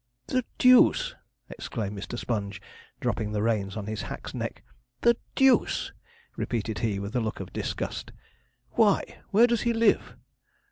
"''The 0.29 0.43
deuce!' 0.57 1.13
exclaimed 1.51 1.95
Mr. 1.95 2.17
Sponge, 2.17 2.59
dropping 2.99 3.33
the 3.33 3.43
reins 3.43 3.77
on 3.77 3.85
his 3.85 4.01
hack's 4.01 4.33
neck; 4.33 4.63
'the 5.01 5.15
deuce!' 5.35 5.93
repeated 6.35 6.79
he 6.79 6.97
with 6.97 7.15
a 7.15 7.19
look 7.19 7.39
of 7.39 7.53
disgust. 7.53 8.11
'Why, 8.71 9.19
where 9.29 9.45
does 9.45 9.61
he 9.61 9.73
live?' 9.73 10.15